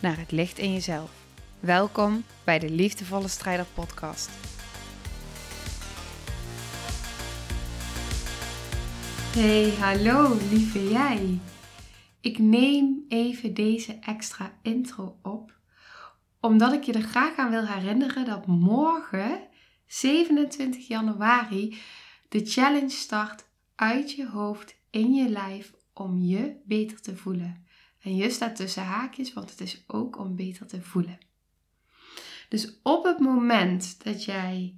[0.00, 1.10] naar het licht in jezelf.
[1.60, 4.30] Welkom bij de Liefdevolle Strijder Podcast.
[9.36, 11.38] Hey, hallo lieve jij.
[12.20, 15.52] Ik neem even deze extra intro op,
[16.40, 19.40] omdat ik je er graag aan wil herinneren dat morgen,
[19.86, 21.78] 27 januari,
[22.28, 23.44] de challenge start
[23.74, 27.68] uit je hoofd in je lijf om je beter te voelen.
[28.02, 31.18] En je staat tussen haakjes, want het is ook om beter te voelen.
[32.48, 34.74] Dus op het moment dat jij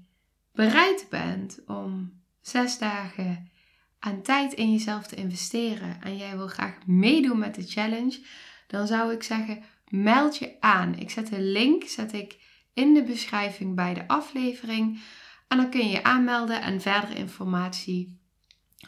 [0.53, 3.51] bereid bent om zes dagen
[3.99, 8.21] aan tijd in jezelf te investeren en jij wil graag meedoen met de challenge,
[8.67, 10.95] dan zou ik zeggen: meld je aan.
[10.95, 12.41] Ik zet de link zet ik
[12.73, 15.01] in de beschrijving bij de aflevering.
[15.49, 18.21] En dan kun je je aanmelden en verdere informatie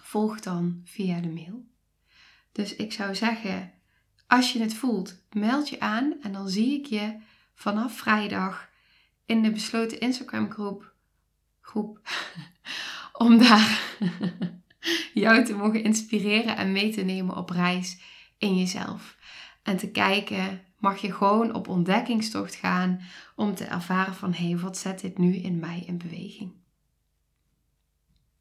[0.00, 1.66] volg dan via de mail.
[2.52, 3.72] Dus ik zou zeggen,
[4.26, 7.16] als je het voelt, meld je aan en dan zie ik je
[7.54, 8.68] vanaf vrijdag
[9.26, 10.94] in de besloten Instagram groep,
[11.60, 12.00] groep
[13.26, 13.96] om daar
[15.14, 18.00] jou te mogen inspireren en mee te nemen op reis
[18.38, 19.16] in jezelf.
[19.62, 23.00] En te kijken, mag je gewoon op ontdekkingstocht gaan
[23.36, 26.52] om te ervaren van hé, hey, wat zet dit nu in mij in beweging?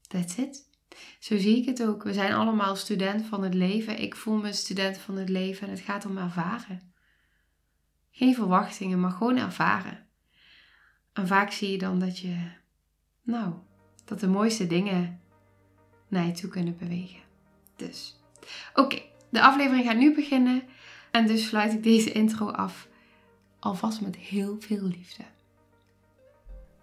[0.07, 0.72] That's it.
[1.19, 2.03] Zo zie ik het ook.
[2.03, 4.01] We zijn allemaal student van het leven.
[4.01, 6.93] Ik voel me student van het leven en het gaat om ervaren.
[8.11, 10.07] Geen verwachtingen, maar gewoon ervaren.
[11.13, 12.51] En vaak zie je dan dat je,
[13.23, 13.53] nou,
[14.05, 15.21] dat de mooiste dingen
[16.07, 17.19] naar je toe kunnen bewegen.
[17.75, 18.19] Dus,
[18.73, 20.63] oké, de aflevering gaat nu beginnen.
[21.11, 22.87] En dus sluit ik deze intro af.
[23.59, 25.23] Alvast met heel veel liefde.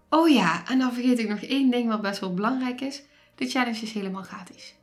[0.08, 3.02] Oh ja, en dan vergeet ik nog één ding wat best wel belangrijk is.
[3.40, 4.74] De challenge is helemaal gratis.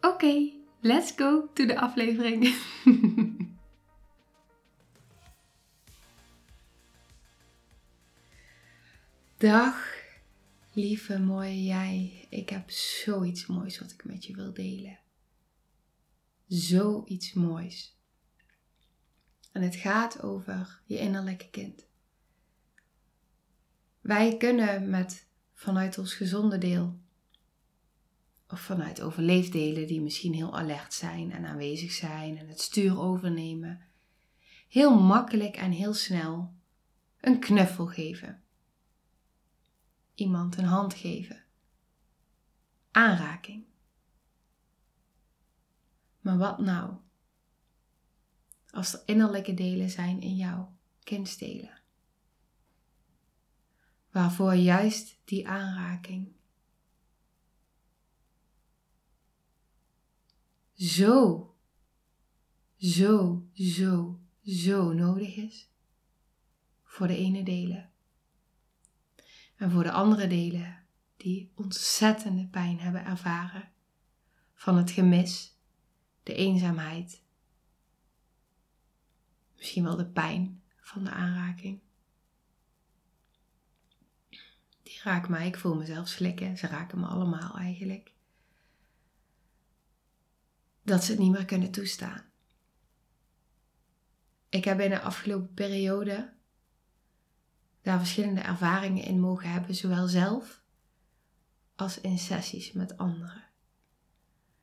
[0.00, 0.50] Oké,
[0.80, 2.54] let's go to de aflevering.
[9.36, 9.94] Dag,
[10.72, 12.26] lieve mooie jij.
[12.28, 14.98] Ik heb zoiets moois wat ik met je wil delen.
[16.46, 17.96] Zoiets moois.
[19.52, 21.86] En het gaat over je innerlijke kind.
[24.00, 27.06] Wij kunnen met vanuit ons gezonde deel
[28.48, 33.86] of vanuit overleefdelen die misschien heel alert zijn en aanwezig zijn en het stuur overnemen.
[34.68, 36.54] Heel makkelijk en heel snel
[37.20, 38.42] een knuffel geven.
[40.14, 41.44] Iemand een hand geven.
[42.90, 43.64] Aanraking.
[46.20, 46.94] Maar wat nou?
[48.70, 50.66] Als er innerlijke delen zijn in jou,
[51.02, 51.80] kindsdelen.
[54.10, 56.36] Waarvoor juist die aanraking
[60.78, 61.54] zo,
[62.76, 65.68] zo, zo, zo nodig is
[66.84, 67.90] voor de ene delen.
[69.56, 73.72] En voor de andere delen die ontzettende pijn hebben ervaren
[74.54, 75.56] van het gemis,
[76.22, 77.22] de eenzaamheid,
[79.56, 81.80] misschien wel de pijn van de aanraking.
[84.82, 88.16] Die raken mij, ik voel mezelf slikken, ze raken me allemaal eigenlijk
[90.88, 92.22] dat ze het niet meer kunnen toestaan.
[94.48, 96.32] Ik heb in de afgelopen periode
[97.82, 100.62] daar verschillende ervaringen in mogen hebben, zowel zelf
[101.76, 103.44] als in sessies met anderen.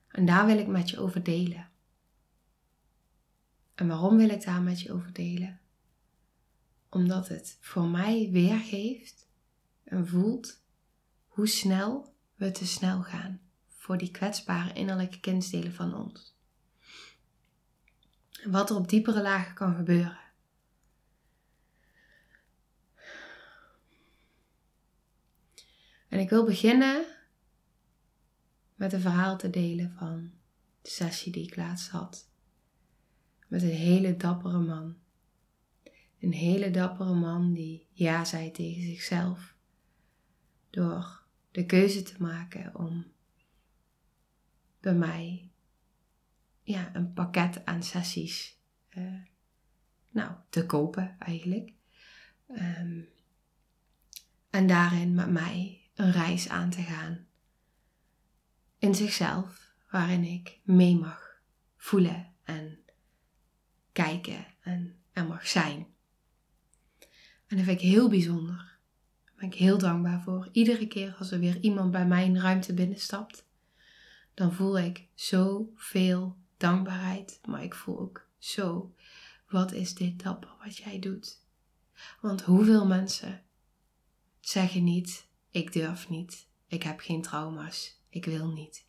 [0.08, 1.70] En daar wil ik met je over delen.
[3.76, 5.60] En waarom wil ik daar met je over delen?
[6.90, 9.28] Omdat het voor mij weergeeft
[9.84, 10.62] en voelt
[11.28, 13.45] hoe snel we te snel gaan
[13.86, 16.34] voor die kwetsbare innerlijke kindsdelen van ons.
[18.44, 20.20] wat er op diepere lagen kan gebeuren.
[26.08, 27.06] En ik wil beginnen
[28.76, 30.32] met een verhaal te delen van
[30.82, 32.30] de sessie die ik laatst had.
[33.48, 34.96] Met een hele dappere man.
[36.20, 39.56] Een hele dappere man die ja zei tegen zichzelf.
[40.70, 43.14] Door de keuze te maken om
[44.86, 45.52] bij mij
[46.64, 48.58] ja, een pakket aan sessies
[48.90, 49.22] uh,
[50.10, 51.74] nou, te kopen eigenlijk.
[52.48, 53.02] Ehm,
[54.50, 57.26] en daarin met mij een reis aan te gaan.
[58.78, 61.42] In zichzelf, waarin ik mee mag
[61.78, 62.80] voelen en
[63.92, 65.88] kijken en mag zijn.
[67.48, 68.78] En dat vind ik heel bijzonder.
[69.24, 70.50] Daar ben ik heel dankbaar voor.
[70.52, 73.45] Iedere keer als er weer iemand bij mijn ruimte binnenstapt,
[74.36, 77.40] dan voel ik zoveel dankbaarheid.
[77.46, 78.96] Maar ik voel ook zo,
[79.50, 81.44] wat is dit dapper wat jij doet?
[82.22, 83.44] Want hoeveel mensen
[84.40, 88.86] zeggen niet, ik durf niet, ik heb geen trauma's, ik wil niet.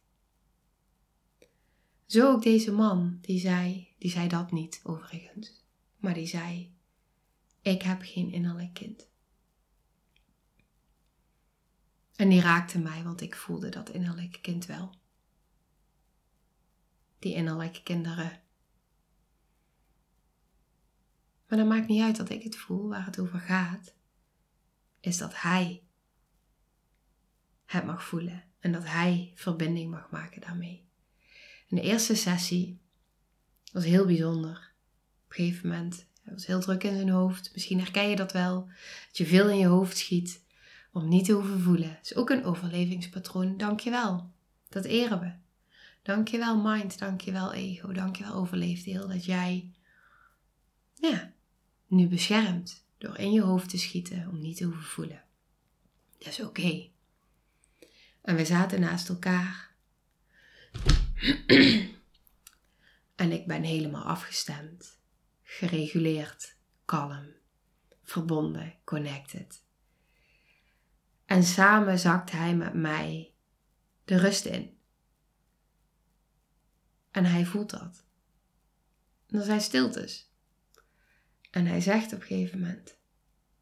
[2.07, 5.65] Zo ook deze man, die zei, die zei dat niet overigens,
[5.97, 6.75] maar die zei,
[7.61, 9.09] ik heb geen innerlijk kind.
[12.17, 14.95] En die raakte mij, want ik voelde dat innerlijke kind wel.
[17.27, 18.41] Die innerlijke kinderen.
[21.49, 22.89] Maar dat maakt niet uit dat ik het voel.
[22.89, 23.95] Waar het over gaat,
[25.01, 25.83] is dat hij
[27.65, 30.85] het mag voelen en dat hij verbinding mag maken daarmee.
[31.69, 32.79] En de eerste sessie
[33.73, 34.73] was heel bijzonder.
[35.25, 37.51] Op een gegeven moment hij was heel druk in zijn hoofd.
[37.53, 38.67] Misschien herken je dat wel.
[39.07, 40.45] Dat je veel in je hoofd schiet
[40.93, 41.89] om niet te hoeven voelen.
[41.95, 43.57] Dat is ook een overlevingspatroon.
[43.57, 44.31] Dankjewel.
[44.69, 45.45] Dat eren we.
[46.07, 49.09] Dankjewel mind, dankjewel ego, dankjewel overleefdeel.
[49.09, 49.71] Dat jij
[50.95, 51.33] ja,
[51.87, 55.23] nu beschermt door in je hoofd te schieten om niet te hoeven voelen.
[56.19, 56.89] Dat is oké.
[58.23, 59.75] En we zaten naast elkaar.
[63.23, 64.99] en ik ben helemaal afgestemd
[65.43, 67.27] gereguleerd, kalm,
[68.03, 69.63] verbonden, connected.
[71.25, 73.35] En samen zakt hij met mij
[74.05, 74.76] de rust in.
[77.17, 78.05] En hij voelt dat.
[79.27, 80.31] En er zijn stiltes.
[81.51, 82.97] En hij zegt op een gegeven moment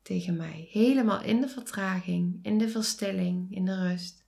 [0.03, 4.25] tegen mij, helemaal in de vertraging, in de verstilling, in de rust.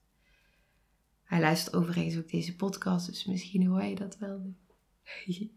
[1.23, 4.53] Hij luistert overigens ook deze podcast, dus misschien hoor je dat wel.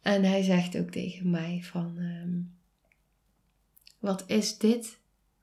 [0.00, 2.40] En hij zegt ook tegen mij van, ehm,
[3.98, 4.98] wat is dit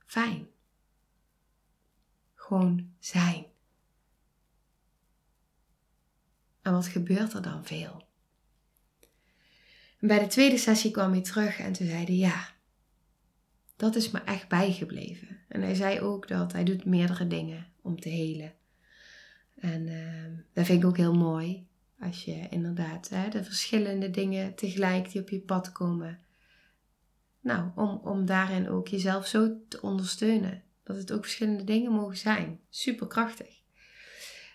[0.06, 0.46] fijn?
[2.34, 3.51] Gewoon zijn.
[6.62, 8.10] En wat gebeurt er dan veel?
[10.06, 12.48] bij de tweede sessie kwam hij terug en toen zei hij ja,
[13.76, 15.38] dat is me echt bijgebleven.
[15.48, 18.52] En hij zei ook dat hij doet meerdere dingen om te helen.
[19.54, 21.66] En uh, dat vind ik ook heel mooi.
[22.00, 26.18] Als je inderdaad hè, de verschillende dingen tegelijk die op je pad komen.
[27.40, 30.62] Nou, om, om daarin ook jezelf zo te ondersteunen.
[30.82, 32.60] Dat het ook verschillende dingen mogen zijn.
[32.68, 33.61] Superkrachtig.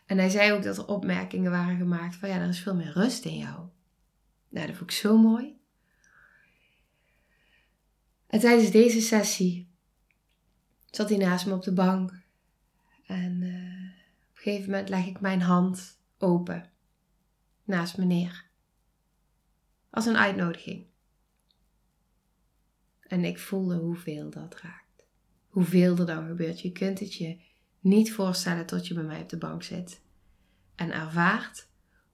[0.08, 2.92] En hij zei ook dat er opmerkingen waren gemaakt van ja, er is veel meer
[2.92, 3.68] rust in jou.
[4.50, 5.60] Nou, dat vond ik zo mooi.
[8.28, 9.70] En tijdens deze sessie
[10.86, 12.14] zat hij naast me op de bank.
[13.06, 13.90] En uh,
[14.30, 16.72] op een gegeven moment leg ik mijn hand open
[17.64, 18.46] naast me neer.
[19.90, 20.86] Als een uitnodiging.
[23.02, 25.06] En ik voelde hoeveel dat raakt.
[25.48, 26.62] Hoeveel er dan gebeurt.
[26.62, 27.40] Je kunt het je
[27.88, 30.02] niet voorstellen tot je bij mij op de bank zit.
[30.76, 31.70] En ervaart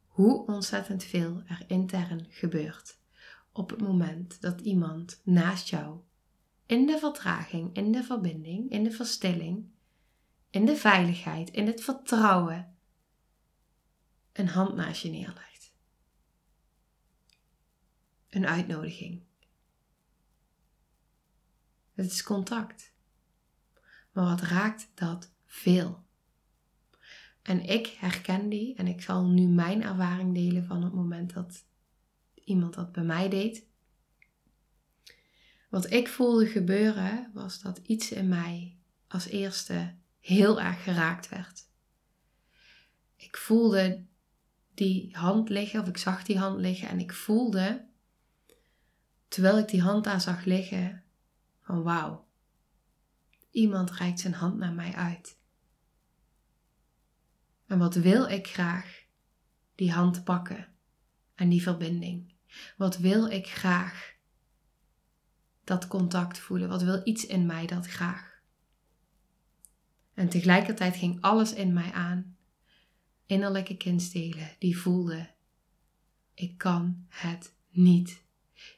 [0.07, 2.97] hoe ontzettend veel er intern gebeurt.
[3.51, 5.99] Op het moment dat iemand naast jou
[6.65, 9.71] in de vertraging, in de verbinding, in de verstilling,
[10.49, 12.75] in de veiligheid, in het vertrouwen
[14.33, 15.73] een hand naast je neerlegt.
[18.29, 19.23] Een uitnodiging.
[21.93, 22.93] Het is contact.
[24.11, 26.03] Maar wat raakt dat veel?
[27.41, 31.65] En ik herken die en ik zal nu mijn ervaring delen van het moment dat
[32.33, 33.67] iemand dat bij mij deed.
[35.69, 41.67] Wat ik voelde gebeuren was dat iets in mij als eerste heel erg geraakt werd.
[43.15, 44.05] Ik voelde
[44.73, 47.85] die hand liggen, of ik zag die hand liggen en ik voelde,
[49.27, 51.03] terwijl ik die hand daar zag liggen,
[51.61, 52.27] van wauw,
[53.51, 55.41] iemand reikt zijn hand naar mij uit.
[57.67, 59.05] En wat wil ik graag?
[59.75, 60.67] Die hand pakken
[61.35, 62.33] en die verbinding.
[62.77, 64.13] Wat wil ik graag?
[65.63, 66.69] Dat contact voelen.
[66.69, 68.41] Wat wil iets in mij dat graag?
[70.13, 72.37] En tegelijkertijd ging alles in mij aan
[73.25, 75.29] innerlijke kindstelen die voelden:
[76.33, 78.23] ik kan het niet.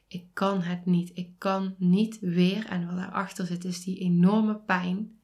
[0.08, 1.10] Ik kan het niet.
[1.14, 2.66] Ik kan niet weer.
[2.66, 5.15] En wat daarachter zit is die enorme pijn.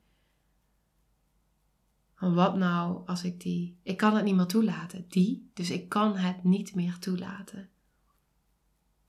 [2.22, 3.78] En wat nou als ik die.
[3.82, 5.04] Ik kan het niet meer toelaten.
[5.08, 5.50] Die.
[5.54, 7.68] Dus ik kan het niet meer toelaten.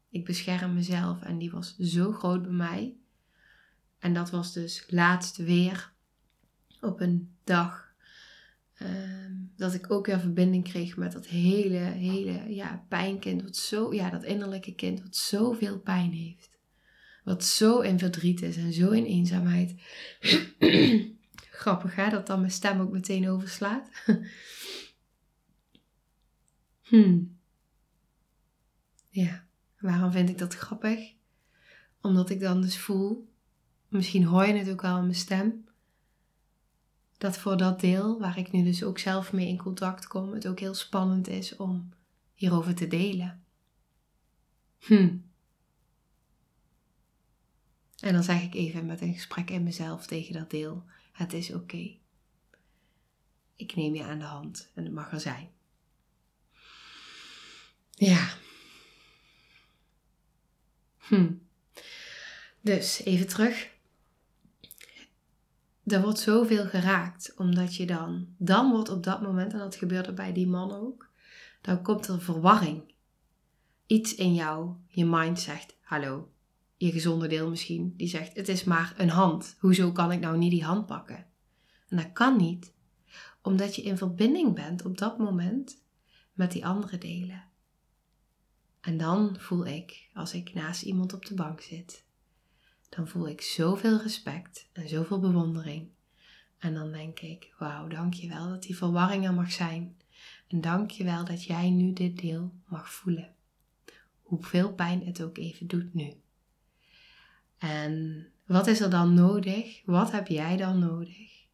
[0.10, 2.96] Ik bescherm mezelf en die was zo groot bij mij.
[4.00, 5.94] En dat was dus laatst weer
[6.82, 7.94] op een dag
[8.74, 13.42] ehm, dat ik ook weer verbinding kreeg met dat hele, hele ja, pijnkind.
[13.42, 16.50] Wat zo, ja, dat innerlijke kind wat zoveel pijn heeft.
[17.24, 19.76] Wat zo in verdriet is en zo in eenzaamheid.
[21.56, 23.90] Grappig hè, dat dan mijn stem ook meteen overslaat.
[26.90, 27.38] hmm.
[29.10, 29.46] Ja,
[29.80, 31.14] waarom vind ik dat grappig?
[32.02, 33.30] Omdat ik dan dus voel,
[33.88, 35.68] misschien hoor je het ook al in mijn stem,
[37.18, 40.48] dat voor dat deel waar ik nu dus ook zelf mee in contact kom, het
[40.48, 41.90] ook heel spannend is om
[42.34, 43.44] hierover te delen.
[44.80, 45.18] Hm.
[48.00, 51.54] En dan zeg ik even met een gesprek in mezelf tegen dat deel: Het is
[51.54, 51.98] oké.
[53.56, 55.50] Ik neem je aan de hand en het mag er zijn.
[57.92, 58.30] Ja.
[60.98, 61.32] Hm.
[62.62, 63.72] Dus even terug.
[65.84, 70.14] Er wordt zoveel geraakt, omdat je dan, dan wordt op dat moment, en dat gebeurde
[70.14, 71.10] bij die man ook,
[71.62, 72.94] dan komt er verwarring.
[73.88, 76.33] Iets in jou, je mind zegt, hallo,
[76.86, 79.56] je gezonde deel misschien, die zegt: Het is maar een hand.
[79.60, 81.26] Hoezo kan ik nou niet die hand pakken?
[81.88, 82.74] En dat kan niet,
[83.42, 85.82] omdat je in verbinding bent op dat moment
[86.34, 87.44] met die andere delen.
[88.82, 92.06] En dan voel ik, als ik naast iemand op de bank zit,
[92.90, 95.90] dan voel ik zoveel respect en zoveel bewondering.
[96.58, 99.98] En dan denk ik: Wauw, dankjewel dat die verwarring er mag zijn.
[100.48, 103.36] En dankjewel dat jij nu dit deel mag voelen.
[104.22, 106.23] Hoeveel pijn het ook even doet nu.
[107.64, 109.82] En wat is er dan nodig?
[109.86, 111.48] Wat heb jij dan nodig?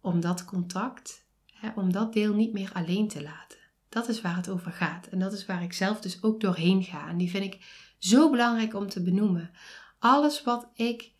[0.00, 3.58] Om dat contact, hè, om dat deel niet meer alleen te laten.
[3.88, 5.06] Dat is waar het over gaat.
[5.06, 7.08] En dat is waar ik zelf dus ook doorheen ga.
[7.08, 7.66] En die vind ik
[7.98, 9.50] zo belangrijk om te benoemen.
[9.98, 11.12] Alles wat ik,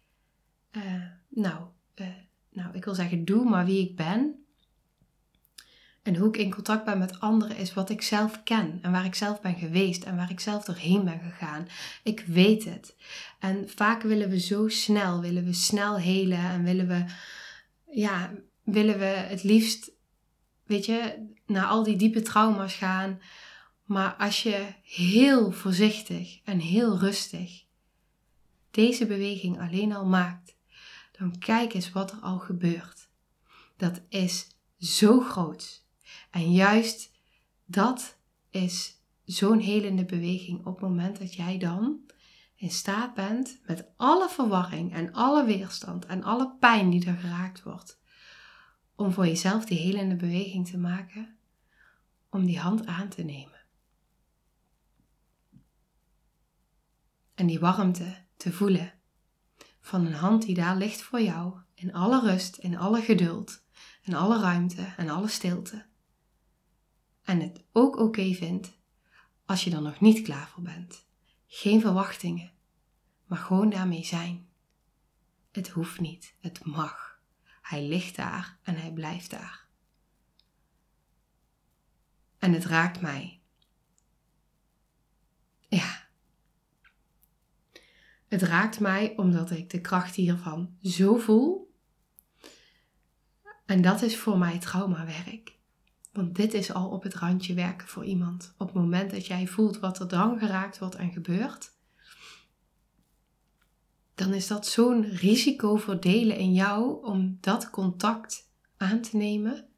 [0.72, 0.82] uh,
[1.28, 2.06] nou, uh,
[2.50, 4.39] nou, ik wil zeggen doe, maar wie ik ben,
[6.02, 9.04] en hoe ik in contact ben met anderen is wat ik zelf ken en waar
[9.04, 11.68] ik zelf ben geweest en waar ik zelf doorheen ben gegaan.
[12.02, 12.96] Ik weet het.
[13.38, 17.04] En vaak willen we zo snel, willen we snel helen en willen we,
[17.90, 19.90] ja, willen we het liefst,
[20.64, 23.20] weet je, naar al die diepe trauma's gaan.
[23.84, 27.64] Maar als je heel voorzichtig en heel rustig
[28.70, 30.56] deze beweging alleen al maakt,
[31.18, 33.08] dan kijk eens wat er al gebeurt.
[33.76, 34.46] Dat is
[34.78, 35.88] zo groot.
[36.30, 37.10] En juist
[37.64, 38.18] dat
[38.50, 42.00] is zo'n helende beweging op het moment dat jij dan
[42.54, 47.62] in staat bent met alle verwarring en alle weerstand en alle pijn die er geraakt
[47.62, 48.00] wordt,
[48.94, 51.36] om voor jezelf die helende beweging te maken,
[52.30, 53.58] om die hand aan te nemen.
[57.34, 58.92] En die warmte te voelen
[59.80, 63.64] van een hand die daar ligt voor jou, in alle rust, in alle geduld,
[64.02, 65.88] in alle ruimte en alle stilte
[67.22, 68.78] en het ook oké vindt
[69.44, 71.06] als je er nog niet klaar voor bent.
[71.46, 72.52] Geen verwachtingen,
[73.26, 74.48] maar gewoon daarmee zijn.
[75.50, 77.20] Het hoeft niet, het mag.
[77.62, 79.68] Hij ligt daar en hij blijft daar.
[82.38, 83.40] En het raakt mij.
[85.68, 86.08] Ja.
[88.28, 91.74] Het raakt mij omdat ik de kracht hiervan zo voel.
[93.66, 95.58] En dat is voor mij traumawerk.
[96.12, 98.54] Want dit is al op het randje werken voor iemand.
[98.58, 101.72] Op het moment dat jij voelt wat er dan geraakt wordt en gebeurt,
[104.14, 109.68] dan is dat zo'n risico voor delen in jou om dat contact aan te nemen.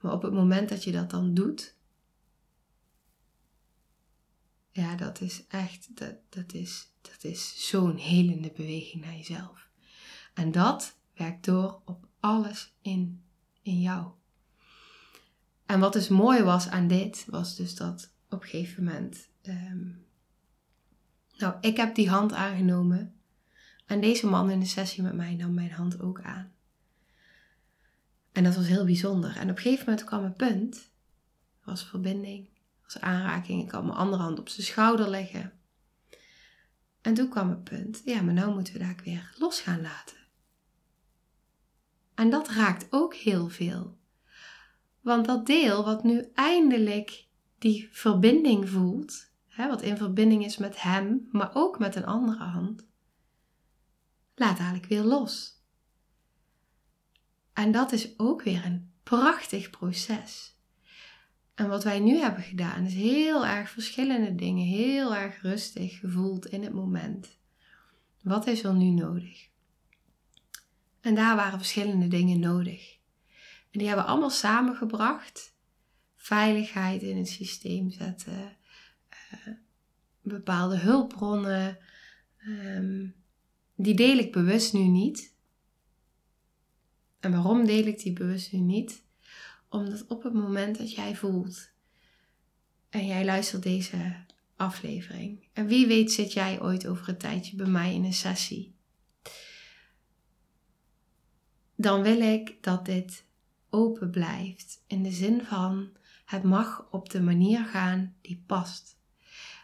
[0.00, 1.76] Maar op het moment dat je dat dan doet,
[4.70, 9.68] ja, dat is echt, dat, dat is, dat is zo'n helende beweging naar jezelf.
[10.34, 13.23] En dat werkt door op alles in
[13.64, 14.06] in jou.
[15.66, 19.28] En wat dus mooi was aan dit, was dus dat op een gegeven moment.
[19.42, 19.88] Ehm,
[21.36, 23.14] nou, ik heb die hand aangenomen.
[23.86, 26.52] En deze man in de sessie met mij nam mijn hand ook aan.
[28.32, 29.36] En dat was heel bijzonder.
[29.36, 30.92] En op een gegeven moment kwam een punt.
[31.64, 32.48] was verbinding,
[32.82, 33.62] was aanraking.
[33.62, 35.52] Ik had mijn andere hand op zijn schouder leggen.
[37.00, 38.02] En toen kwam het punt.
[38.04, 40.16] Ja, maar nou moeten we daar weer los gaan laten.
[42.14, 43.98] En dat raakt ook heel veel.
[45.00, 47.26] Want dat deel wat nu eindelijk
[47.58, 52.44] die verbinding voelt, hè, wat in verbinding is met hem, maar ook met een andere
[52.44, 52.86] hand,
[54.34, 55.62] laat eigenlijk weer los.
[57.52, 60.58] En dat is ook weer een prachtig proces.
[61.54, 66.46] En wat wij nu hebben gedaan is heel erg verschillende dingen, heel erg rustig gevoeld
[66.46, 67.38] in het moment.
[68.22, 69.48] Wat is er nu nodig?
[71.04, 72.98] En daar waren verschillende dingen nodig.
[73.70, 75.54] En die hebben allemaal samengebracht.
[76.16, 78.56] Veiligheid in het systeem zetten,
[79.10, 79.54] uh,
[80.22, 81.78] bepaalde hulpbronnen.
[82.38, 83.06] Ehm,
[83.74, 85.34] die deel ik bewust nu niet.
[87.20, 89.02] En waarom deel ik die bewust nu niet?
[89.68, 91.70] Omdat op het moment dat jij voelt
[92.90, 94.24] en jij luistert deze
[94.56, 95.48] aflevering.
[95.52, 98.73] En wie weet zit jij ooit over een tijdje bij mij in een sessie.
[101.76, 103.24] Dan wil ik dat dit
[103.70, 104.82] open blijft.
[104.86, 105.88] In de zin van
[106.24, 108.98] het mag op de manier gaan die past.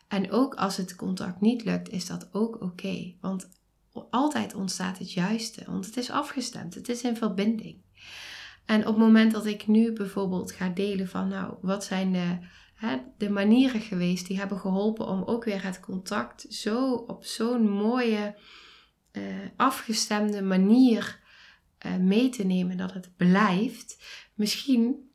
[0.08, 3.14] En ook als het contact niet lukt, is dat ook oké.
[3.20, 3.48] want
[4.10, 7.82] altijd ontstaat het juiste, want het is afgestemd, het is in verbinding.
[8.64, 12.38] En op het moment dat ik nu bijvoorbeeld ga delen van, nou, wat zijn de,
[12.74, 17.68] hè, de manieren geweest die hebben geholpen om ook weer het contact zo op zo'n
[17.68, 18.34] mooie,
[19.12, 19.24] uh,
[19.56, 21.19] afgestemde manier
[22.00, 24.04] mee te nemen dat het blijft.
[24.34, 25.10] Misschien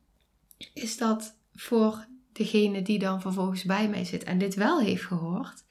[0.74, 5.64] is dat voor degene die dan vervolgens bij mij zit en dit wel heeft gehoord.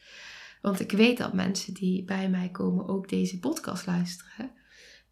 [0.61, 4.51] Want ik weet dat mensen die bij mij komen ook deze podcast luisteren.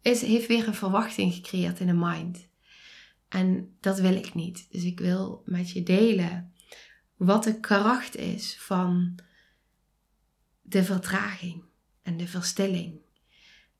[0.02, 2.48] Is, heeft weer een verwachting gecreëerd in de mind.
[3.28, 4.66] En dat wil ik niet.
[4.70, 6.52] Dus ik wil met je delen
[7.16, 9.18] wat de kracht is van
[10.62, 11.62] de vertraging
[12.02, 13.03] en de verstilling.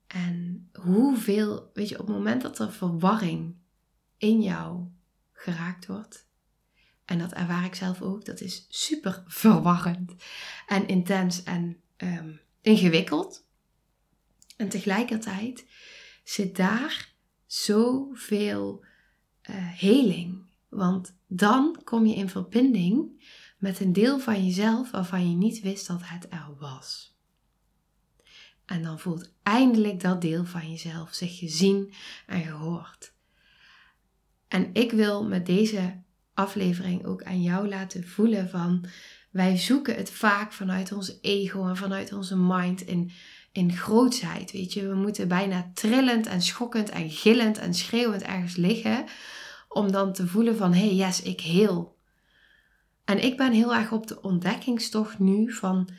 [0.07, 3.55] En hoeveel, weet je, op het moment dat er verwarring
[4.17, 4.87] in jou
[5.31, 6.27] geraakt wordt,
[7.05, 10.13] en dat ervaar ik zelf ook, dat is super verwarrend
[10.67, 13.45] en intens en um, ingewikkeld.
[14.57, 15.65] En tegelijkertijd
[16.23, 17.13] zit daar
[17.45, 18.85] zoveel
[19.49, 20.43] uh, heling.
[20.69, 23.23] Want dan kom je in verbinding
[23.57, 27.14] met een deel van jezelf waarvan je niet wist dat het er was.
[28.65, 31.93] En dan voelt eindelijk dat deel van jezelf zich gezien
[32.27, 33.13] en gehoord.
[34.47, 36.01] En ik wil met deze
[36.33, 38.85] aflevering ook aan jou laten voelen van
[39.31, 43.11] wij zoeken het vaak vanuit ons ego en vanuit onze mind in,
[43.51, 44.51] in grootsheid.
[44.51, 49.05] Weet je, we moeten bijna trillend en schokkend en gillend en schreeuwend ergens liggen
[49.67, 51.97] om dan te voelen van hey, yes, ik heel.
[53.05, 55.89] En ik ben heel erg op de ontdekkingstocht nu van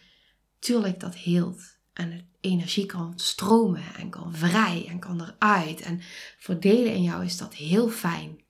[0.58, 1.75] tuurlijk dat heelt.
[1.96, 5.80] En de energie kan stromen en kan vrij en kan eruit.
[5.80, 6.00] En
[6.38, 8.40] verdelen in jou is dat heel fijn.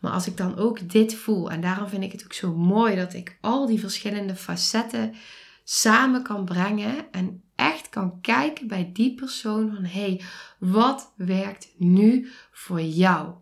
[0.00, 2.96] Maar als ik dan ook dit voel, en daarom vind ik het ook zo mooi
[2.96, 5.14] dat ik al die verschillende facetten
[5.64, 10.22] samen kan brengen en echt kan kijken bij die persoon van hé, hey,
[10.58, 13.34] wat werkt nu voor jou?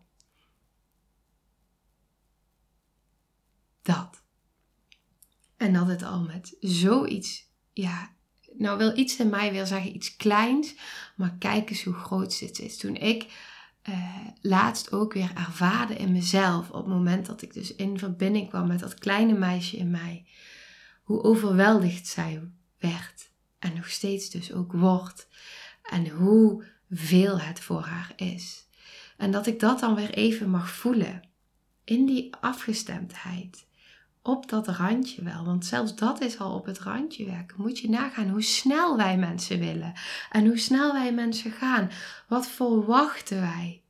[3.82, 4.22] Dat.
[5.56, 8.16] En dat het al met zoiets, ja,
[8.58, 10.74] nou wil iets in mij weer zeggen iets kleins,
[11.16, 12.76] maar kijk eens hoe groot dit is.
[12.76, 13.26] Toen ik
[13.88, 18.48] uh, laatst ook weer ervaarde in mezelf, op het moment dat ik dus in verbinding
[18.48, 20.26] kwam met dat kleine meisje in mij,
[21.02, 22.42] hoe overweldigd zij
[22.78, 25.28] werd en nog steeds dus ook wordt
[25.82, 28.66] en hoe veel het voor haar is.
[29.16, 31.28] En dat ik dat dan weer even mag voelen
[31.84, 33.66] in die afgestemdheid
[34.28, 35.44] op dat randje wel.
[35.44, 37.56] Want zelfs dat is al op het randje werken.
[37.60, 39.92] Moet je nagaan hoe snel wij mensen willen.
[40.30, 41.90] En hoe snel wij mensen gaan.
[42.28, 43.82] Wat verwachten wij?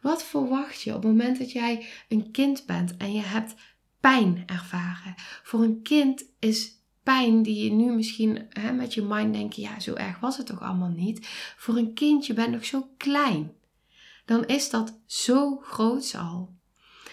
[0.00, 3.54] Wat verwacht je op het moment dat jij een kind bent en je hebt
[4.00, 5.14] pijn ervaren?
[5.42, 6.72] Voor een kind is
[7.02, 10.46] pijn die je nu misschien hè, met je mind denkt, ja, zo erg was het
[10.46, 11.26] toch allemaal niet.
[11.56, 13.52] Voor een kind, je bent nog zo klein.
[14.24, 16.54] Dan is dat zo groot al.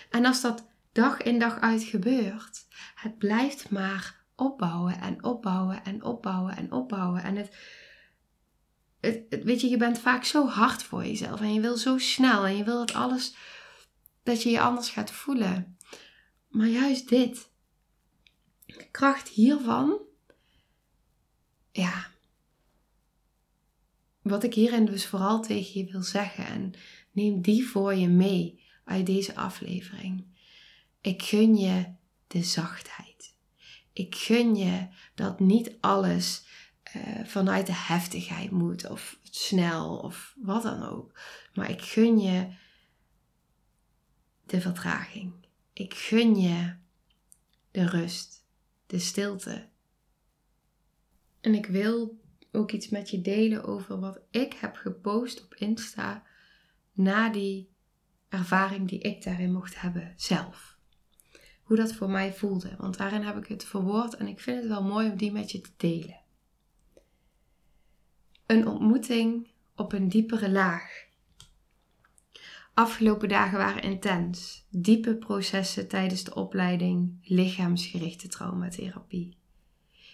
[0.09, 2.65] En als dat dag in dag uit gebeurt.
[2.95, 7.23] Het blijft maar opbouwen en opbouwen en opbouwen en opbouwen.
[7.23, 7.55] En het,
[8.99, 12.45] het, weet je, je bent vaak zo hard voor jezelf en je wil zo snel
[12.45, 13.35] en je wil dat alles,
[14.23, 15.77] dat je je anders gaat voelen.
[16.47, 17.49] Maar juist dit,
[18.65, 19.99] de kracht hiervan,
[21.71, 22.09] ja,
[24.21, 26.73] wat ik hierin dus vooral tegen je wil zeggen en
[27.11, 30.30] neem die voor je mee uit deze aflevering.
[31.01, 31.93] Ik gun je
[32.27, 33.35] de zachtheid.
[33.93, 36.45] Ik gun je dat niet alles
[36.95, 41.19] uh, vanuit de heftigheid moet of snel of wat dan ook.
[41.53, 42.53] Maar ik gun je
[44.45, 45.33] de vertraging.
[45.73, 46.75] Ik gun je
[47.71, 48.45] de rust,
[48.85, 49.69] de stilte.
[51.41, 52.19] En ik wil
[52.51, 56.23] ook iets met je delen over wat ik heb gepost op Insta
[56.91, 57.69] na die
[58.29, 60.79] ervaring die ik daarin mocht hebben zelf.
[61.71, 62.75] Hoe dat voor mij voelde.
[62.77, 65.51] Want daarin heb ik het verwoord en ik vind het wel mooi om die met
[65.51, 66.19] je te delen.
[68.45, 71.05] Een ontmoeting op een diepere laag.
[72.73, 74.65] Afgelopen dagen waren intens.
[74.69, 79.37] Diepe processen tijdens de opleiding lichaamsgerichte traumatherapie.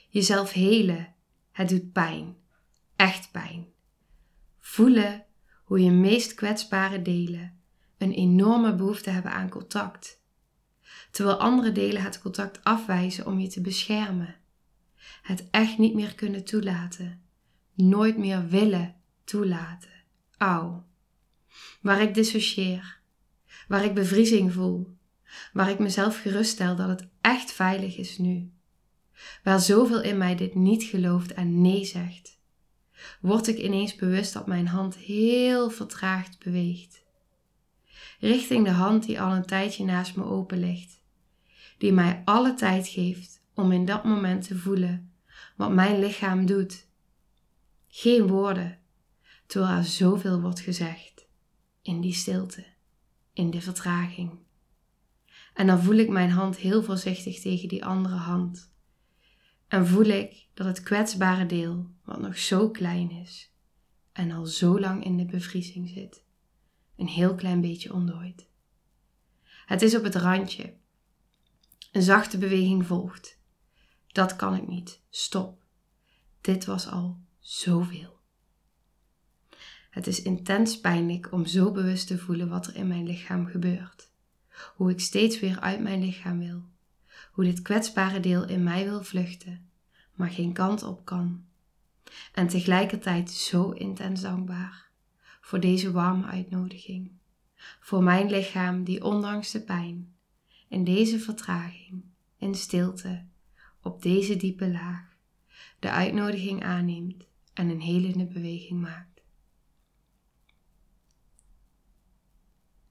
[0.10, 1.14] Jezelf helen,
[1.52, 2.36] het doet pijn.
[2.96, 3.66] Echt pijn.
[4.60, 5.26] Voelen
[5.64, 7.60] hoe je meest kwetsbare delen
[7.98, 10.17] een enorme behoefte hebben aan contact.
[11.18, 14.36] Terwijl andere delen het contact afwijzen om je te beschermen.
[15.22, 17.22] Het echt niet meer kunnen toelaten.
[17.74, 19.90] Nooit meer willen toelaten.
[20.38, 20.86] Auw.
[21.82, 23.00] Waar ik dissocieer.
[23.68, 24.98] Waar ik bevriezing voel.
[25.54, 28.52] Waar ik mezelf geruststel dat het echt veilig is nu.
[29.44, 32.40] Waar zoveel in mij dit niet gelooft en nee zegt.
[33.22, 37.04] Word ik ineens bewust dat mijn hand heel vertraagd beweegt.
[38.20, 40.96] Richting de hand die al een tijdje naast me open ligt.
[41.78, 45.12] Die mij alle tijd geeft om in dat moment te voelen
[45.56, 46.88] wat mijn lichaam doet.
[47.88, 48.80] Geen woorden,
[49.46, 51.28] terwijl er zoveel wordt gezegd.
[51.82, 52.66] In die stilte,
[53.34, 54.40] in de vertraging.
[55.54, 58.72] En dan voel ik mijn hand heel voorzichtig tegen die andere hand.
[59.68, 63.52] En voel ik dat het kwetsbare deel, wat nog zo klein is
[64.12, 66.24] en al zo lang in de bevriezing zit,
[66.96, 68.48] een heel klein beetje ontdooit.
[69.66, 70.77] Het is op het randje.
[71.98, 73.40] Een zachte beweging volgt.
[74.08, 75.02] Dat kan ik niet.
[75.10, 75.64] Stop.
[76.42, 78.20] Dit was al zoveel.
[79.90, 84.12] Het is intens pijnlijk om zo bewust te voelen wat er in mijn lichaam gebeurt.
[84.76, 86.64] Hoe ik steeds weer uit mijn lichaam wil.
[87.32, 89.70] Hoe dit kwetsbare deel in mij wil vluchten,
[90.14, 91.46] maar geen kant op kan.
[92.34, 94.90] En tegelijkertijd zo intens dankbaar
[95.42, 97.12] voor deze warme uitnodiging.
[97.80, 100.17] Voor mijn lichaam die ondanks de pijn,
[100.68, 102.04] in deze vertraging,
[102.38, 103.26] in stilte,
[103.82, 105.16] op deze diepe laag,
[105.80, 109.22] de uitnodiging aanneemt en een helende beweging maakt.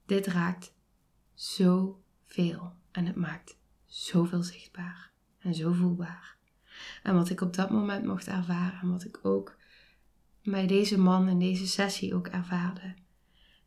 [0.05, 0.73] Dit raakt
[1.33, 6.37] zoveel en het maakt zoveel zichtbaar en zo voelbaar.
[7.03, 9.57] En wat ik op dat moment mocht ervaren en wat ik ook
[10.43, 12.95] bij deze man in deze sessie ook ervaarde,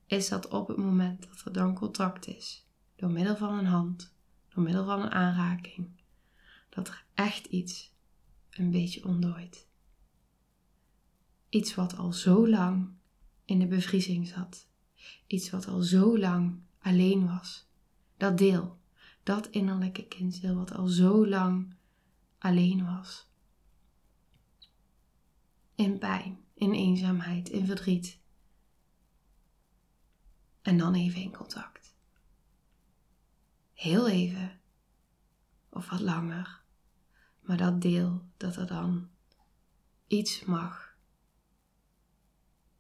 [0.07, 2.67] is dat op het moment dat er dan contact is,
[3.01, 4.15] door middel van een hand,
[4.49, 5.89] door middel van een aanraking,
[6.69, 7.93] dat er echt iets
[8.51, 9.69] een beetje ontdooit.
[11.49, 12.93] Iets wat al zo lang
[13.45, 14.69] in de bevriezing zat.
[15.27, 17.69] Iets wat al zo lang alleen was.
[18.17, 18.79] Dat deel,
[19.23, 21.75] dat innerlijke kinddeel wat al zo lang
[22.39, 23.29] alleen was.
[25.75, 28.21] In pijn, in eenzaamheid, in verdriet.
[30.63, 31.99] En dan even in contact.
[33.81, 34.61] Heel even.
[35.71, 36.63] Of wat langer.
[37.41, 39.09] Maar dat deel dat er dan
[40.07, 40.97] iets mag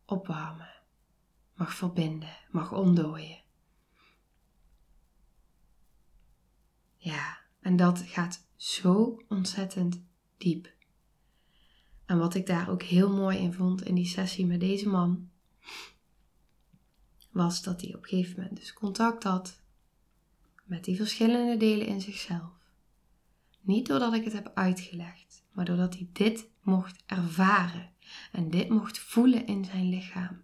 [0.04, 0.74] opwarmen,
[1.54, 3.42] mag verbinden, mag ontdooien.
[6.96, 10.02] Ja, en dat gaat zo ontzettend
[10.36, 10.72] diep.
[12.04, 15.30] En wat ik daar ook heel mooi in vond in die sessie met deze man,
[17.30, 19.60] was dat hij op een gegeven moment dus contact had
[20.70, 22.50] met die verschillende delen in zichzelf.
[23.60, 27.90] Niet doordat ik het heb uitgelegd, maar doordat hij dit mocht ervaren
[28.32, 30.42] en dit mocht voelen in zijn lichaam.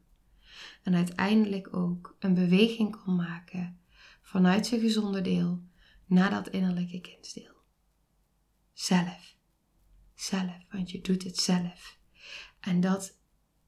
[0.83, 3.81] En uiteindelijk ook een beweging kon maken
[4.23, 5.63] vanuit zijn gezonde deel
[6.07, 7.55] naar dat innerlijke kindsdeel.
[8.73, 9.37] Zelf.
[10.15, 11.99] Zelf, want je doet het zelf.
[12.61, 13.19] En dat,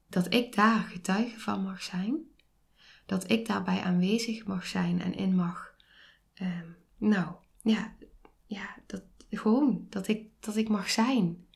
[0.07, 2.17] dat ik daar getuige van mag zijn,
[3.05, 5.68] dat ik daarbij aanwezig mag zijn en in mag,
[6.41, 7.95] um, nou ja,
[8.45, 11.47] ja dat, gewoon dat ik, dat ik mag zijn.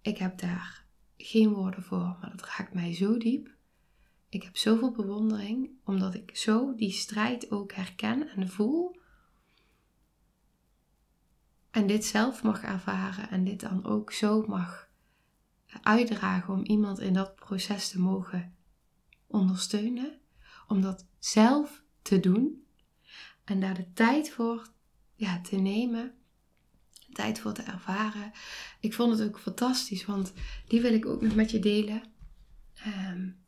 [0.00, 0.84] Ik heb daar
[1.16, 3.54] geen woorden voor, maar dat raakt mij zo diep.
[4.28, 8.98] Ik heb zoveel bewondering, omdat ik zo die strijd ook herken en voel.
[11.70, 14.88] En dit zelf mag ervaren en dit dan ook zo mag
[15.82, 18.56] uitdragen om iemand in dat proces te mogen
[19.26, 20.18] ondersteunen.
[20.66, 22.59] Om dat zelf te doen
[23.44, 24.68] en daar de tijd voor
[25.14, 26.14] ja, te nemen.
[27.12, 28.32] Tijd voor te ervaren.
[28.80, 30.32] Ik vond het ook fantastisch, want
[30.68, 32.02] die wil ik ook nog met je delen.
[32.86, 33.40] Um,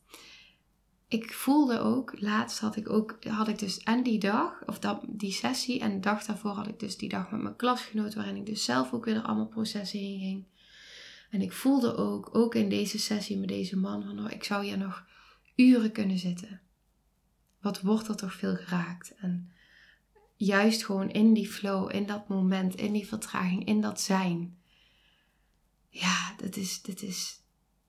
[1.12, 5.05] ik voelde ook, laatst had ik ook, had ik dus en die dag, of dat,
[5.09, 8.37] die sessie, en de dag daarvoor had ik dus die dag met mijn klasgenoot, waarin
[8.37, 10.44] ik dus zelf ook weer er allemaal processen heen ging.
[11.31, 14.64] En ik voelde ook, ook in deze sessie met deze man, van oh, ik zou
[14.64, 15.07] hier nog
[15.57, 16.61] uren kunnen zitten.
[17.61, 19.14] Wat wordt er toch veel geraakt?
[19.14, 19.51] En
[20.44, 24.59] juist gewoon in die flow, in dat moment, in die vertraging, in dat zijn.
[25.88, 27.40] Ja, dat is, dat is,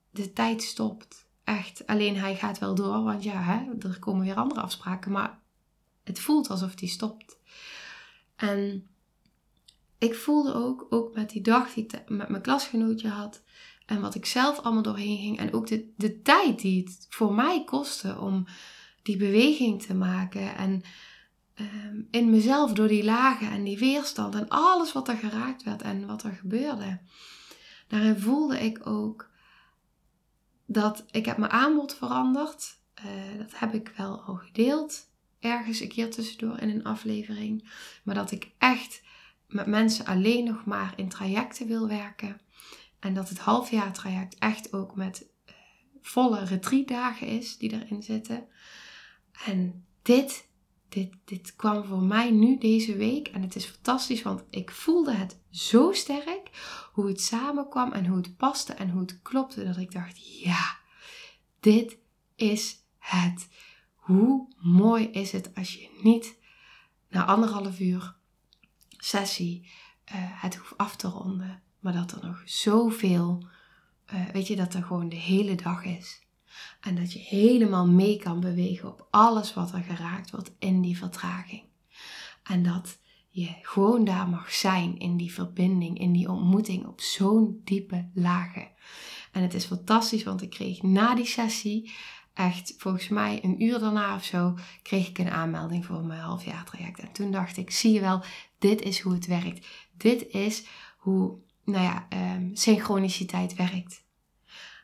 [0.10, 1.28] de tijd stopt.
[1.44, 1.88] Echt.
[1.88, 5.12] Alleen hij gaat wel door, want ja, hè, er komen weer andere afspraken.
[5.12, 5.40] Maar
[6.04, 7.38] het voelt alsof die stopt.
[8.36, 8.88] En
[9.98, 13.44] ik voelde ook, ook met die dag die ik met mijn klasgenootje had.
[13.86, 15.40] En wat ik zelf allemaal doorheen ging.
[15.40, 18.46] En ook de, de tijd die het voor mij kostte om
[19.02, 20.56] die beweging te maken.
[20.56, 20.82] En
[21.54, 25.82] Ehm, in mezelf door die lagen en die weerstand en alles wat er geraakt werd
[25.82, 27.00] en wat er gebeurde.
[27.88, 29.30] Daarin voelde ik ook
[30.66, 32.78] dat ik heb mijn aanbod veranderd.
[33.06, 37.70] Uh, dat heb ik wel al gedeeld ergens een keer tussendoor in een aflevering.
[38.04, 39.02] Maar dat ik echt
[39.48, 42.42] met mensen alleen nog maar in trajecten wil werken.
[43.00, 45.54] En dat het halfjaar traject echt ook met uh,
[46.02, 48.48] volle retreatdagen is die erin zitten.
[49.46, 50.48] En dit
[50.94, 55.14] dit, dit kwam voor mij nu deze week en het is fantastisch, want ik voelde
[55.14, 56.50] het zo sterk
[56.94, 60.78] hoe het samenkwam en hoe het paste en hoe het klopte, dat ik dacht, ja,
[61.60, 61.98] dit
[62.36, 63.48] is het.
[63.96, 66.36] Hoe mooi is het als je niet
[67.10, 68.16] na anderhalf uur
[68.90, 73.48] sessie uh, het hoeft af te ronden, maar dat er nog zoveel,
[74.14, 76.22] uh, weet je, dat er gewoon de hele dag is.
[76.82, 80.98] En dat je helemaal mee kan bewegen op alles wat er geraakt wordt in die
[80.98, 81.64] vertraging.
[82.44, 82.98] En dat
[83.30, 88.68] je gewoon daar mag zijn in die verbinding, in die ontmoeting op zo'n diepe lagen.
[89.32, 91.94] En het is fantastisch, want ik kreeg na die sessie,
[92.34, 97.00] echt volgens mij een uur daarna of zo, kreeg ik een aanmelding voor mijn halfjaartraject.
[97.00, 98.24] En toen dacht ik, zie je wel,
[98.60, 99.68] dit is hoe het werkt.
[99.98, 100.66] Dit is
[100.98, 104.03] hoe, nou ja, um, synchroniciteit werkt.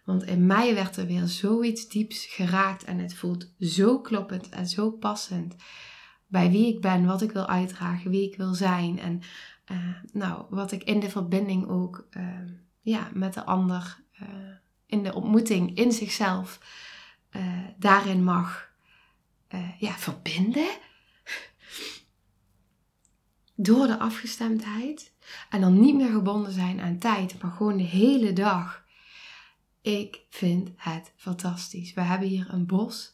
[0.09, 4.67] Want in mij werd er weer zoiets dieps geraakt en het voelt zo kloppend en
[4.67, 5.55] zo passend
[6.27, 9.21] bij wie ik ben, wat ik wil uitdragen, wie ik wil zijn en
[9.71, 9.77] uh,
[10.13, 12.23] nou, wat ik in de verbinding ook uh,
[12.81, 14.27] ja, met de ander, uh,
[14.85, 16.59] in de ontmoeting in zichzelf,
[17.77, 18.71] daarin mag
[19.77, 20.69] ja, verbinden.
[23.55, 25.13] Door de afgestemdheid.
[25.49, 28.87] En dan niet meer gebonden zijn aan tijd, maar gewoon de hele dag
[29.89, 31.93] ik vind het fantastisch.
[31.93, 33.13] We hebben hier een bos.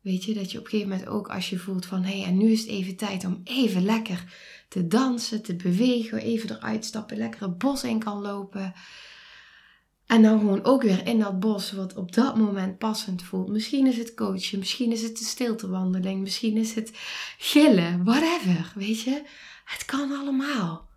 [0.00, 2.28] Weet je, dat je op een gegeven moment ook als je voelt van hé, hey,
[2.28, 4.34] en nu is het even tijd om even lekker
[4.68, 8.74] te dansen, te bewegen, even eruit stappen, lekker het bos in kan lopen.
[10.06, 13.48] En dan gewoon ook weer in dat bos wat op dat moment passend voelt.
[13.48, 16.90] Misschien is het coachen, misschien is het de stiltewandeling, misschien is het
[17.38, 19.22] gillen, whatever, weet je.
[19.64, 20.88] Het kan allemaal.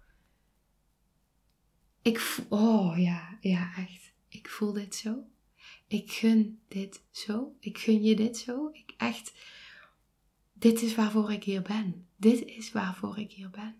[2.02, 4.05] Ik voel, oh ja, ja, echt
[4.38, 5.24] ik voel dit zo.
[5.88, 7.56] Ik gun dit zo.
[7.60, 8.69] Ik gun je dit zo.
[8.71, 9.34] Ik echt,
[10.54, 12.08] dit is waarvoor ik hier ben.
[12.15, 13.76] Dit is waarvoor ik hier ben.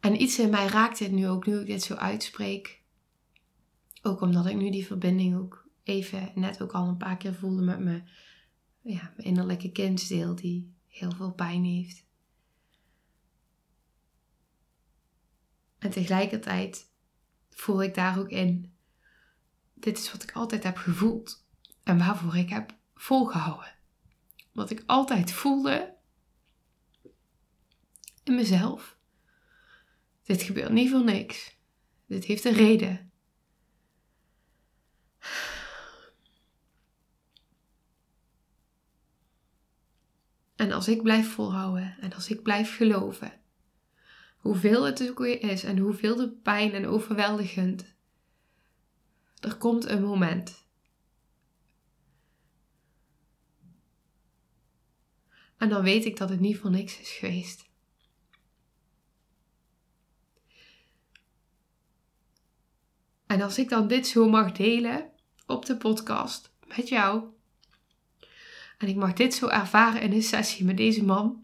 [0.00, 2.82] En iets in mij raakt dit nu ook, nu ik dit zo uitspreek.
[4.02, 7.62] Ook omdat ik nu die verbinding ook even, net ook al een paar keer voelde
[7.62, 8.08] met mijn,
[8.80, 12.04] ja, mijn innerlijke kindsdeel die heel veel pijn heeft.
[15.82, 16.90] En tegelijkertijd
[17.50, 18.74] voel ik daar ook in.
[19.74, 21.46] Dit is wat ik altijd heb gevoeld.
[21.82, 23.74] En waarvoor ik heb volgehouden.
[24.52, 25.94] Wat ik altijd voelde
[28.24, 28.96] in mezelf.
[30.22, 31.56] Dit gebeurt niet voor niks.
[32.06, 33.12] Dit heeft een reden.
[40.56, 43.41] En als ik blijf volhouden en als ik blijf geloven
[44.42, 47.84] Hoeveel het ook weer is en hoeveel de pijn en overweldigend.
[49.40, 50.66] Er komt een moment.
[55.56, 57.70] En dan weet ik dat het niet voor niks is geweest.
[63.26, 65.10] En als ik dan dit zo mag delen
[65.46, 67.24] op de podcast met jou.
[68.78, 71.41] En ik mag dit zo ervaren in een sessie met deze man.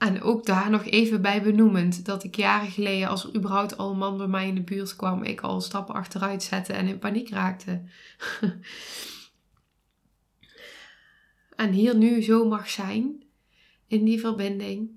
[0.00, 3.90] En ook daar nog even bij benoemend dat ik jaren geleden, als er überhaupt al
[3.90, 6.98] een man bij mij in de buurt kwam, ik al stappen achteruit zette en in
[6.98, 7.82] paniek raakte.
[11.56, 13.22] en hier nu zo mag zijn,
[13.86, 14.90] in die verbinding,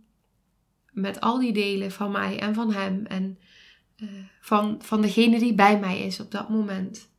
[0.91, 3.39] met al die delen van mij en van hem en
[3.97, 4.09] uh,
[4.41, 7.09] van, van degene die bij mij is op dat moment.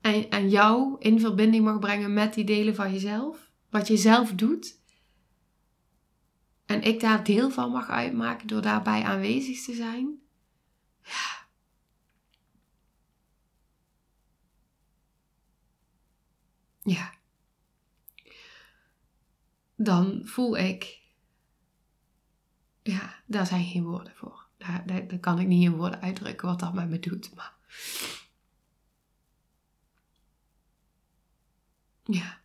[0.00, 3.43] En, en jou in verbinding mag brengen met die delen van jezelf
[3.74, 4.78] wat je zelf doet.
[6.66, 10.18] En ik daar deel van mag uitmaken door daarbij aanwezig te zijn.
[11.02, 11.46] Ja.
[16.82, 17.14] Ja.
[19.76, 21.00] Dan voel ik.
[22.82, 24.46] Ja, daar zijn geen woorden voor.
[24.56, 27.34] Daar, daar kan ik niet in woorden uitdrukken wat dat met me doet.
[27.34, 27.54] Maar.
[32.04, 32.43] Ja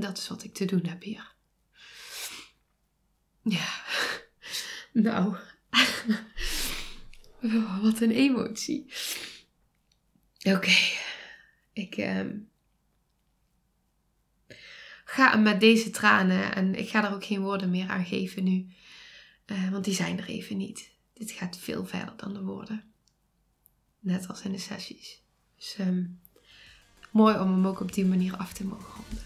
[0.00, 1.34] dat is wat ik te doen heb hier.
[3.42, 3.82] Ja,
[5.06, 5.36] nou,
[7.82, 8.92] wat een emotie.
[10.42, 10.76] Oké,
[11.72, 12.26] ik uh,
[15.04, 18.66] ga met deze tranen en ik ga er ook geen woorden meer aan geven nu,
[19.46, 20.90] uh, want die zijn er even niet.
[21.12, 22.92] Dit gaat veel verder dan de woorden,
[24.00, 25.22] net als in de sessies.
[25.56, 26.20] Dus um,
[27.10, 29.25] mooi om hem ook op die manier af te mogen ronden.